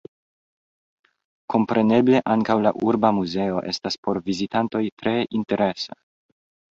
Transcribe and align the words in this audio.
Kompreneble 1.53 2.21
ankaŭ 2.35 2.55
la 2.67 2.71
urba 2.87 3.11
muzeo 3.17 3.59
estas 3.73 3.99
por 4.07 4.21
vizitantoj 4.31 4.83
tre 5.03 5.15
interesa. 5.41 5.99